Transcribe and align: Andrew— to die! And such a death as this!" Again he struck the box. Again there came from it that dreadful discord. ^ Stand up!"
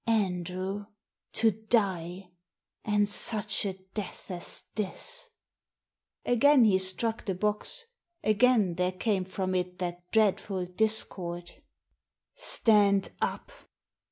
Andrew— 0.07 0.87
to 1.33 1.51
die! 1.51 2.31
And 2.83 3.07
such 3.07 3.65
a 3.65 3.73
death 3.93 4.31
as 4.31 4.63
this!" 4.73 5.29
Again 6.25 6.63
he 6.63 6.79
struck 6.79 7.23
the 7.23 7.35
box. 7.35 7.85
Again 8.23 8.73
there 8.77 8.93
came 8.93 9.25
from 9.25 9.53
it 9.53 9.77
that 9.77 10.09
dreadful 10.11 10.65
discord. 10.65 11.45
^ 11.57 11.59
Stand 12.35 13.11
up!" 13.21 13.51